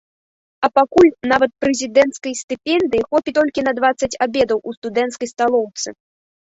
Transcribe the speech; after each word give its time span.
А 0.67 0.69
пакуль 0.77 1.11
нават 1.31 1.51
прэзідэнцкай 1.65 2.33
стыпендыі 2.41 3.07
хопіць 3.13 3.37
толькі 3.41 3.67
на 3.69 3.75
дваццаць 3.83 4.13
абедаў 4.27 4.57
у 4.67 4.79
студэнцкай 4.81 5.27
сталоўцы. 5.37 5.89